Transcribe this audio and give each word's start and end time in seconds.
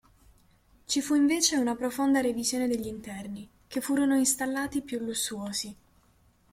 Ci 0.85 0.99
fu 0.99 1.13
invece 1.13 1.57
una 1.57 1.75
profonda 1.75 2.21
revisione 2.21 2.67
degli 2.67 2.87
interni, 2.87 3.47
che 3.67 3.81
furono 3.81 4.15
installati 4.17 4.81
più 4.81 4.97
lussuosi. 4.97 5.75